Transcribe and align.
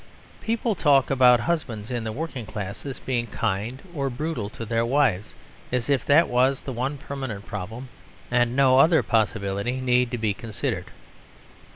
People 0.41 0.73
talk 0.73 1.11
about 1.11 1.41
husbands 1.41 1.91
in 1.91 2.03
the 2.03 2.11
working 2.11 2.47
classes 2.47 2.97
being 2.97 3.27
kind 3.27 3.83
or 3.93 4.09
brutal 4.09 4.49
to 4.49 4.65
their 4.65 4.83
wives, 4.83 5.35
as 5.71 5.91
if 5.91 6.03
that 6.05 6.27
was 6.27 6.63
the 6.63 6.73
one 6.73 6.97
permanent 6.97 7.45
problem 7.45 7.87
and 8.31 8.55
no 8.55 8.79
other 8.79 9.03
possibility 9.03 9.79
need 9.79 10.19
be 10.19 10.33
considered. 10.33 10.85